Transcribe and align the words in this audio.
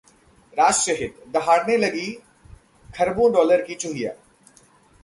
राष्ट्र 0.53 0.91
हित: 0.91 1.23
दहाड़ने 1.27 1.77
लगी 1.77 2.11
खरबों 2.89 3.31
डॉलर 3.33 3.61
की 3.61 3.75
चुहिया 3.75 4.11